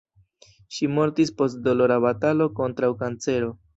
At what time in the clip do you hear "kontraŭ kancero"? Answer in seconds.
2.61-3.57